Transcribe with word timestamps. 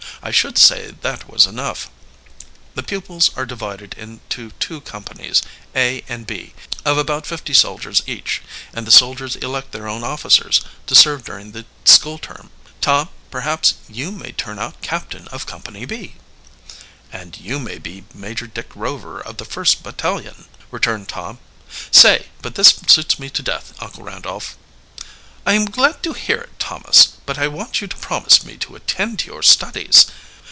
"I 0.23 0.29
should 0.29 0.59
say 0.59 0.91
that 1.01 1.27
was 1.27 1.47
enough. 1.47 1.89
The 2.75 2.83
pupils 2.83 3.31
are 3.35 3.43
divided 3.45 3.95
into 3.95 4.51
two 4.59 4.81
companies, 4.81 5.41
A 5.75 6.03
and 6.07 6.27
B, 6.27 6.53
of 6.85 6.99
about 6.99 7.25
fifty 7.25 7.55
soldiers 7.55 8.03
each; 8.05 8.43
and 8.71 8.85
the 8.85 8.91
soldiers 8.91 9.35
elect 9.37 9.71
their 9.71 9.87
own 9.87 10.03
officers, 10.03 10.61
to 10.85 10.93
serve 10.93 11.23
during 11.23 11.53
the 11.53 11.65
school 11.85 12.19
term. 12.19 12.51
Tom, 12.81 13.09
perhaps 13.31 13.73
you 13.89 14.11
may 14.11 14.31
turn 14.31 14.59
out 14.59 14.79
captain 14.83 15.27
of 15.29 15.47
Company 15.47 15.85
B." 15.85 16.13
"And 17.11 17.39
you 17.39 17.57
may 17.57 17.79
be 17.79 18.03
Major 18.13 18.45
Dick 18.45 18.75
Rover 18.75 19.19
of 19.19 19.37
the 19.37 19.45
first 19.45 19.81
battalion," 19.81 20.45
returned 20.69 21.09
Tom. 21.09 21.39
"Say, 21.89 22.27
but 22.43 22.53
this 22.53 22.75
suits 22.87 23.17
me 23.17 23.31
to 23.31 23.41
death, 23.41 23.73
Uncle 23.79 24.03
Randolph." 24.03 24.55
"I 25.43 25.53
am 25.53 25.65
glad 25.65 26.03
to 26.03 26.13
hear 26.13 26.37
it, 26.37 26.59
Thomas. 26.59 27.07
But 27.25 27.39
I 27.39 27.47
want 27.47 27.81
you 27.81 27.87
to 27.87 27.95
promise 27.95 28.43
me 28.45 28.57
to 28.57 28.75
attend 28.75 29.17
to 29.19 29.25
your 29.25 29.41
studies. 29.41 30.05